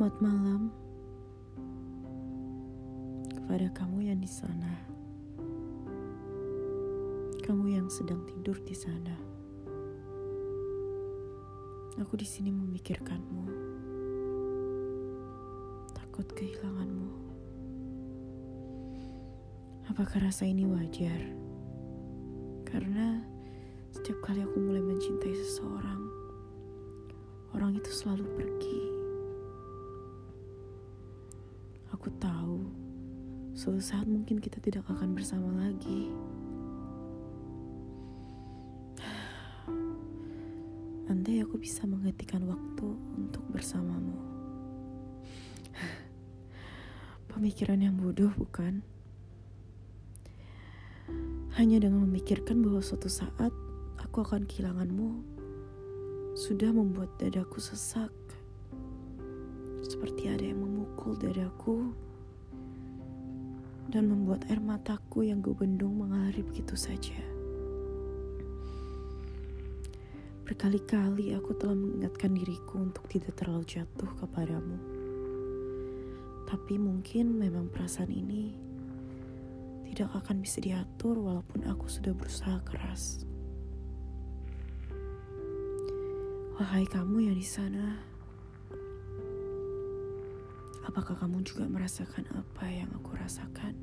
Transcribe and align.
Selamat 0.00 0.32
malam 0.32 0.72
kepada 3.36 3.68
kamu 3.68 4.08
yang 4.08 4.16
di 4.16 4.32
sana. 4.32 4.72
Kamu 7.44 7.68
yang 7.68 7.84
sedang 7.92 8.24
tidur 8.24 8.56
di 8.64 8.72
sana. 8.72 9.12
Aku 12.00 12.16
di 12.16 12.24
sini 12.24 12.48
memikirkanmu. 12.48 13.44
Takut 15.92 16.32
kehilanganmu. 16.32 17.12
Apakah 19.84 20.32
rasa 20.32 20.48
ini 20.48 20.64
wajar? 20.64 21.20
Karena 22.64 23.20
setiap 23.92 24.16
kali 24.24 24.40
aku 24.48 24.64
mulai 24.64 24.80
mencintai 24.80 25.36
seseorang, 25.36 26.00
orang 27.52 27.76
itu 27.76 27.92
selalu 27.92 28.24
pergi. 28.40 28.99
Aku 32.00 32.08
tahu 32.16 32.64
suatu 33.52 33.76
saat 33.76 34.08
mungkin 34.08 34.40
kita 34.40 34.56
tidak 34.56 34.88
akan 34.88 35.12
bersama 35.12 35.52
lagi. 35.52 36.08
Andai 41.12 41.44
aku 41.44 41.60
bisa 41.60 41.84
menghentikan 41.84 42.48
waktu 42.48 42.88
untuk 43.20 43.44
bersamamu. 43.52 44.16
Pemikiran 47.36 47.84
yang 47.84 48.00
bodoh, 48.00 48.32
bukan? 48.32 48.80
Hanya 51.60 51.84
dengan 51.84 52.08
memikirkan 52.08 52.64
bahwa 52.64 52.80
suatu 52.80 53.12
saat 53.12 53.52
aku 54.00 54.24
akan 54.24 54.48
kehilanganmu, 54.48 55.20
sudah 56.32 56.72
membuat 56.72 57.12
dadaku 57.20 57.60
sesak 57.60 58.08
seperti 59.84 60.32
ada 60.32 60.48
yang 60.48 60.64
memukul 61.00 61.16
dadaku 61.16 61.96
dan 63.88 64.12
membuat 64.12 64.44
air 64.52 64.60
mataku 64.60 65.24
yang 65.24 65.40
gue 65.40 65.56
bendung 65.56 65.96
mengalir 65.96 66.44
begitu 66.44 66.76
saja. 66.76 67.16
Berkali-kali 70.44 71.32
aku 71.32 71.56
telah 71.56 71.72
mengingatkan 71.72 72.36
diriku 72.36 72.84
untuk 72.84 73.08
tidak 73.08 73.32
terlalu 73.32 73.64
jatuh 73.64 74.12
kepadamu. 74.20 74.76
Tapi 76.44 76.76
mungkin 76.76 77.32
memang 77.32 77.72
perasaan 77.72 78.12
ini 78.12 78.52
tidak 79.88 80.12
akan 80.20 80.44
bisa 80.44 80.60
diatur 80.60 81.16
walaupun 81.16 81.64
aku 81.64 81.88
sudah 81.88 82.12
berusaha 82.12 82.60
keras. 82.68 83.24
Wahai 86.60 86.84
kamu 86.84 87.32
yang 87.32 87.40
di 87.40 87.46
sana, 87.48 88.09
Apakah 90.80 91.12
kamu 91.16 91.44
juga 91.44 91.68
merasakan 91.68 92.24
apa 92.32 92.64
yang 92.68 92.88
aku 92.96 93.12
rasakan? 93.16 93.76